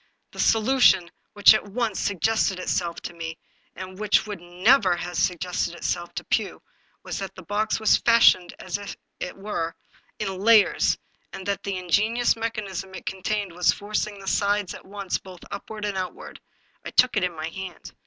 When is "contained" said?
13.05-13.51